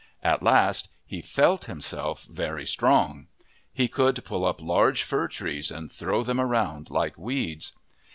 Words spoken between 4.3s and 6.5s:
up large fir trees and throw them